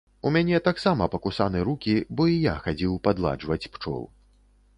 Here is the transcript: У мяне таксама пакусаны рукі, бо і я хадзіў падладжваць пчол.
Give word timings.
У 0.27 0.29
мяне 0.35 0.61
таксама 0.67 1.07
пакусаны 1.15 1.61
рукі, 1.69 1.93
бо 2.17 2.27
і 2.33 2.41
я 2.47 2.57
хадзіў 2.65 2.97
падладжваць 3.09 3.61
пчол. 3.79 4.03